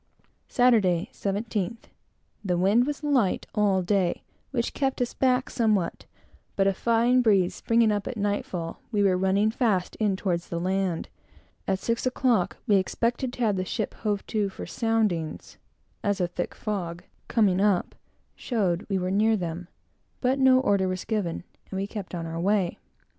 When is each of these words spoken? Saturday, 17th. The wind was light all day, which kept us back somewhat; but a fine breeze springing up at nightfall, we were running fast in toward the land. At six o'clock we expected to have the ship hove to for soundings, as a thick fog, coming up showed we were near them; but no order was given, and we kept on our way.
Saturday, 0.47 1.11
17th. 1.13 1.83
The 2.43 2.57
wind 2.57 2.87
was 2.87 3.03
light 3.03 3.45
all 3.53 3.83
day, 3.83 4.23
which 4.49 4.73
kept 4.73 4.99
us 4.99 5.13
back 5.13 5.47
somewhat; 5.47 6.07
but 6.55 6.65
a 6.65 6.73
fine 6.73 7.21
breeze 7.21 7.53
springing 7.53 7.91
up 7.91 8.07
at 8.07 8.17
nightfall, 8.17 8.81
we 8.91 9.03
were 9.03 9.15
running 9.15 9.51
fast 9.51 9.95
in 9.97 10.15
toward 10.15 10.39
the 10.39 10.59
land. 10.59 11.07
At 11.67 11.77
six 11.77 12.07
o'clock 12.07 12.57
we 12.65 12.77
expected 12.77 13.31
to 13.33 13.41
have 13.41 13.57
the 13.57 13.63
ship 13.63 13.93
hove 13.93 14.25
to 14.25 14.49
for 14.49 14.65
soundings, 14.65 15.59
as 16.03 16.19
a 16.19 16.25
thick 16.25 16.55
fog, 16.55 17.03
coming 17.27 17.61
up 17.61 17.93
showed 18.35 18.87
we 18.89 18.97
were 18.97 19.11
near 19.11 19.37
them; 19.37 19.67
but 20.19 20.39
no 20.39 20.59
order 20.61 20.87
was 20.87 21.05
given, 21.05 21.43
and 21.69 21.77
we 21.77 21.85
kept 21.85 22.15
on 22.15 22.25
our 22.25 22.39
way. 22.39 22.79